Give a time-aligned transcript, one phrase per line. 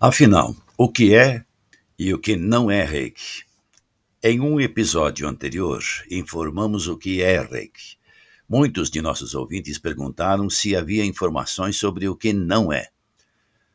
[0.00, 1.44] Afinal, o que é
[1.96, 3.44] e o que não é Reiki?
[4.20, 7.96] Em um episódio anterior, informamos o que é Reiki.
[8.48, 12.88] Muitos de nossos ouvintes perguntaram se havia informações sobre o que não é.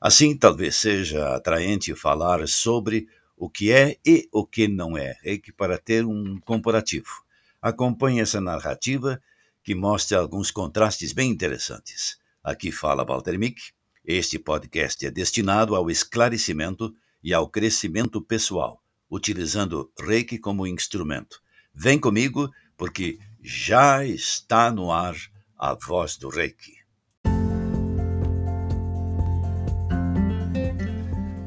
[0.00, 3.06] Assim, talvez seja atraente falar sobre
[3.36, 7.22] o que é e o que não é Reiki para ter um comparativo.
[7.62, 9.22] Acompanhe essa narrativa
[9.62, 12.18] que mostra alguns contrastes bem interessantes.
[12.42, 13.72] Aqui fala Walter Mick
[14.10, 21.40] este podcast é destinado ao esclarecimento e ao crescimento pessoal, utilizando Reiki como instrumento.
[21.72, 25.14] Vem comigo, porque já está no ar
[25.56, 26.72] a voz do Reiki.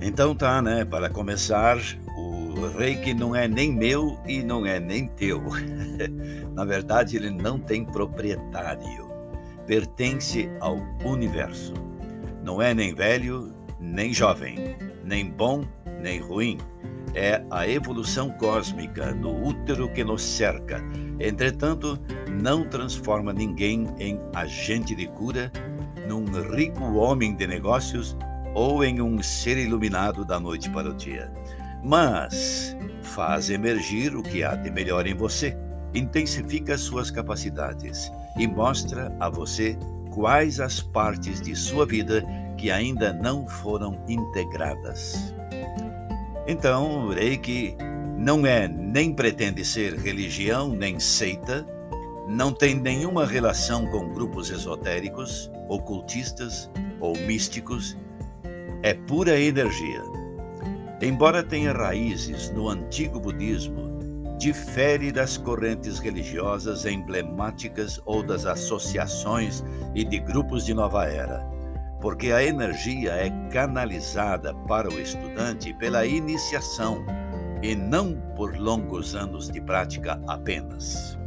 [0.01, 0.85] Então tá, né?
[0.85, 1.77] Para começar,
[2.15, 5.41] o Reiki não é nem meu e não é nem teu.
[6.53, 9.11] Na verdade, ele não tem proprietário.
[9.65, 11.92] Pertence ao universo.
[12.43, 15.63] Não é nem velho, nem jovem, nem bom,
[16.01, 16.57] nem ruim.
[17.15, 20.83] É a evolução cósmica no útero que nos cerca.
[21.19, 21.97] Entretanto,
[22.41, 25.51] não transforma ninguém em agente de cura,
[26.07, 28.17] num rico homem de negócios
[28.53, 31.31] ou em um ser iluminado da noite para o dia.
[31.83, 35.57] Mas faz emergir o que há de melhor em você,
[35.93, 39.77] intensifica suas capacidades e mostra a você
[40.13, 42.23] quais as partes de sua vida
[42.57, 45.33] que ainda não foram integradas.
[46.47, 47.75] Então, Reiki
[48.17, 51.65] não é nem pretende ser religião nem seita,
[52.27, 57.97] não tem nenhuma relação com grupos esotéricos, ocultistas ou místicos,
[58.83, 60.01] é pura energia.
[61.01, 63.99] Embora tenha raízes no antigo budismo,
[64.37, 69.63] difere das correntes religiosas emblemáticas ou das associações
[69.95, 71.39] e de grupos de nova era,
[72.01, 77.05] porque a energia é canalizada para o estudante pela iniciação
[77.61, 81.17] e não por longos anos de prática apenas.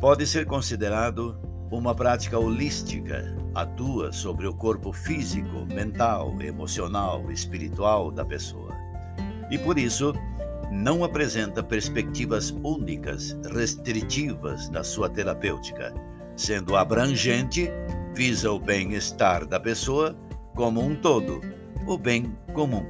[0.00, 1.38] Pode ser considerado
[1.70, 8.76] uma prática holística, atua sobre o corpo físico, mental, emocional, espiritual da pessoa.
[9.48, 10.12] E por isso,
[10.72, 15.92] não apresenta perspectivas únicas, restritivas na sua terapêutica,
[16.34, 17.70] sendo abrangente,
[18.14, 20.16] visa o bem-estar da pessoa
[20.56, 21.42] como um todo,
[21.86, 22.86] o bem comum.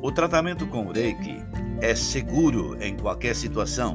[0.00, 1.38] O tratamento com Reiki
[1.80, 3.94] é seguro em qualquer situação,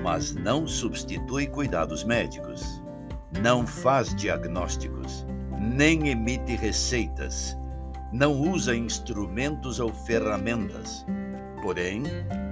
[0.00, 2.80] mas não substitui cuidados médicos,
[3.42, 5.26] não faz diagnósticos,
[5.60, 7.56] nem emite receitas,
[8.12, 11.04] não usa instrumentos ou ferramentas
[11.60, 12.02] porém,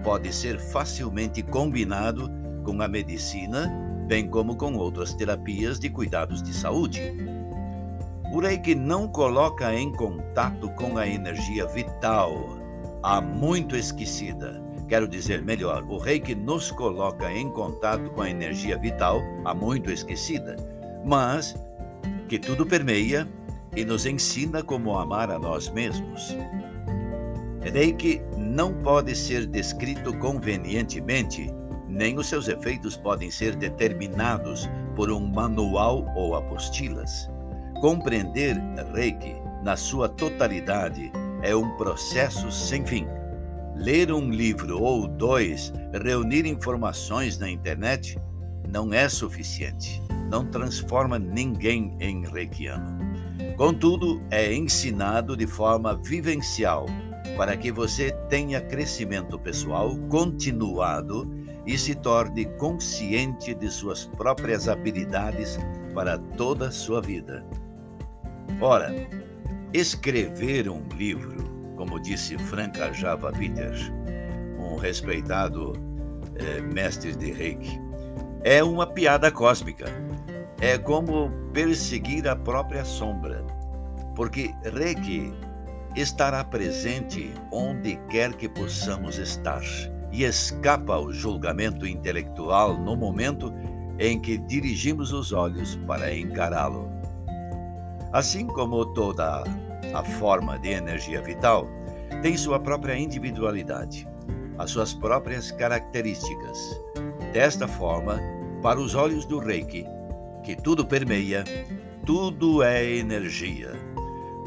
[0.02, 2.30] pode ser facilmente combinado
[2.64, 3.72] com a medicina,
[4.06, 7.00] bem como com outras terapias de cuidados de saúde.
[8.32, 12.58] O Reiki não coloca em contato com a energia vital,
[13.02, 14.62] há muito esquecida.
[14.86, 19.90] Quero dizer melhor, o Reiki nos coloca em contato com a energia vital, há muito
[19.90, 20.56] esquecida,
[21.04, 21.54] mas
[22.28, 23.26] que tudo permeia
[23.76, 26.34] e nos ensina como amar a nós mesmos.
[27.72, 31.52] Reiki não pode ser descrito convenientemente,
[31.86, 37.30] nem os seus efeitos podem ser determinados por um manual ou apostilas.
[37.80, 38.56] Compreender
[38.94, 41.12] Reiki na sua totalidade
[41.42, 43.06] é um processo sem fim.
[43.76, 48.18] Ler um livro ou dois, reunir informações na internet,
[48.68, 50.02] não é suficiente.
[50.30, 52.98] Não transforma ninguém em reikiano.
[53.56, 56.86] Contudo, é ensinado de forma vivencial
[57.38, 61.30] para que você tenha crescimento pessoal continuado
[61.64, 65.56] e se torne consciente de suas próprias habilidades
[65.94, 67.46] para toda a sua vida.
[68.60, 68.92] Ora,
[69.72, 71.36] escrever um livro,
[71.76, 73.72] como disse Franca Java Peter,
[74.58, 75.74] um respeitado
[76.34, 77.80] eh, mestre de Reiki,
[78.42, 79.84] é uma piada cósmica.
[80.60, 83.44] É como perseguir a própria sombra,
[84.16, 85.32] porque Reiki
[86.00, 89.62] estará presente onde quer que possamos estar
[90.12, 93.52] e escapa ao julgamento intelectual no momento
[93.98, 96.88] em que dirigimos os olhos para encará-lo.
[98.12, 99.42] Assim como toda
[99.92, 101.66] a forma de energia vital
[102.22, 104.08] tem sua própria individualidade,
[104.56, 106.80] as suas próprias características.
[107.32, 108.20] Desta forma,
[108.62, 109.84] para os olhos do Reiki,
[110.44, 111.44] que tudo permeia,
[112.06, 113.72] tudo é energia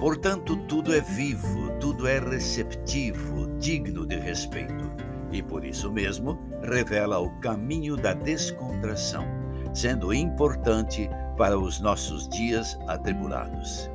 [0.01, 4.91] Portanto, tudo é vivo, tudo é receptivo, digno de respeito.
[5.31, 9.23] E por isso mesmo revela o caminho da descontração,
[9.75, 11.07] sendo importante
[11.37, 13.91] para os nossos dias atribulados.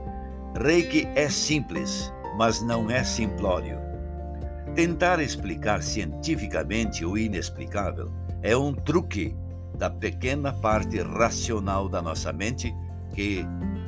[0.65, 3.77] Reiki é simples, mas não é simplório.
[4.77, 8.13] Tentar explicar cientificamente o inexplicável
[8.43, 9.35] é um truque
[9.77, 12.73] da pequena parte racional da nossa mente
[13.13, 13.45] que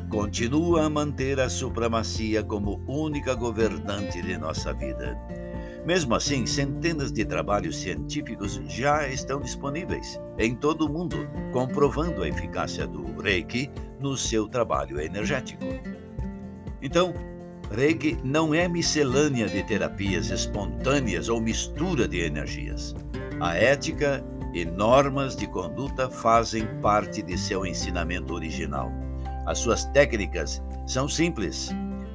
[0.08, 5.18] continua a manter a supremacia como única governante de nossa vida.
[5.84, 12.28] Mesmo assim, centenas de trabalhos científicos já estão disponíveis em todo o mundo, comprovando a
[12.28, 13.70] eficácia do Reiki
[14.00, 15.64] no seu trabalho energético.
[16.80, 17.12] Então,
[17.70, 22.94] Reiki não é miscelânea de terapias espontâneas ou mistura de energias.
[23.40, 28.90] A ética e normas de conduta fazem parte de seu ensinamento original.
[29.48, 31.70] As suas técnicas são simples,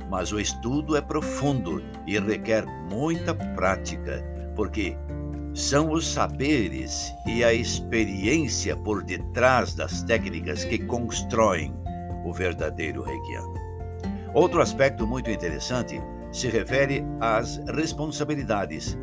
[0.08, 4.24] mas o estudo é profundo e requer muita prática,
[4.56, 4.96] porque
[5.52, 11.74] são os saberes e a experiência por detrás das técnicas que constroem
[12.24, 13.56] o verdadeiro reikiano.
[14.36, 16.00] Outro aspecto muito interessante
[16.32, 18.96] se refere às responsabilidades,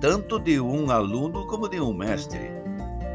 [0.00, 2.50] tanto de um aluno como de um mestre.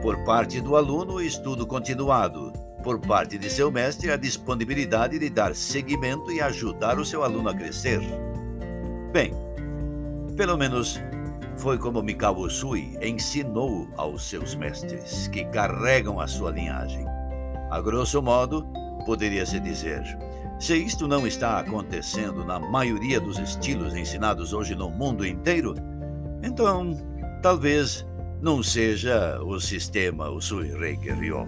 [0.01, 5.29] Por parte do aluno, o estudo continuado, por parte de seu mestre, a disponibilidade de
[5.29, 7.99] dar seguimento e ajudar o seu aluno a crescer.
[9.11, 9.33] Bem,
[10.35, 10.99] pelo menos
[11.57, 17.05] foi como Mikao Usui ensinou aos seus mestres, que carregam a sua linhagem.
[17.69, 18.65] A grosso modo,
[19.05, 20.03] poderia-se dizer:
[20.59, 25.75] se isto não está acontecendo na maioria dos estilos ensinados hoje no mundo inteiro,
[26.41, 26.97] então
[27.43, 28.05] talvez
[28.41, 31.45] não seja o sistema Usui Reiki Ryo.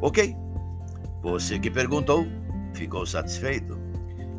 [0.00, 0.36] Ok?
[1.22, 2.26] Você que perguntou,
[2.74, 3.78] ficou satisfeito?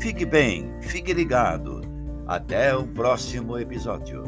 [0.00, 1.82] Fique bem, fique ligado.
[2.26, 4.24] Até o próximo episódio.